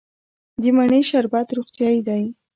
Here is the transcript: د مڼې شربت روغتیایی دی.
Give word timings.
د 0.61 0.63
مڼې 0.75 1.01
شربت 1.09 1.47
روغتیایی 1.57 1.99
دی. 2.07 2.23